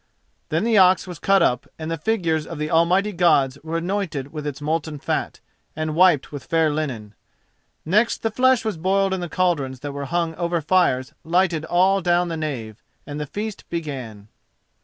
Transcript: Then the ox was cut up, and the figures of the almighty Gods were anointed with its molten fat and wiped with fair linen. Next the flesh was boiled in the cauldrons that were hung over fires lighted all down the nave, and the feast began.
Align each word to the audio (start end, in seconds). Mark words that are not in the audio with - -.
Then 0.49 0.63
the 0.63 0.79
ox 0.79 1.05
was 1.05 1.19
cut 1.19 1.43
up, 1.43 1.67
and 1.77 1.91
the 1.91 1.95
figures 1.99 2.47
of 2.47 2.57
the 2.57 2.71
almighty 2.71 3.13
Gods 3.13 3.59
were 3.63 3.77
anointed 3.77 4.33
with 4.33 4.47
its 4.47 4.59
molten 4.59 4.97
fat 4.97 5.39
and 5.75 5.93
wiped 5.93 6.31
with 6.31 6.45
fair 6.45 6.71
linen. 6.71 7.13
Next 7.85 8.23
the 8.23 8.31
flesh 8.31 8.65
was 8.65 8.77
boiled 8.77 9.13
in 9.13 9.19
the 9.21 9.29
cauldrons 9.29 9.81
that 9.81 9.91
were 9.91 10.05
hung 10.05 10.33
over 10.37 10.59
fires 10.59 11.13
lighted 11.23 11.65
all 11.65 12.01
down 12.01 12.29
the 12.29 12.35
nave, 12.37 12.81
and 13.05 13.19
the 13.19 13.27
feast 13.27 13.69
began. 13.69 14.27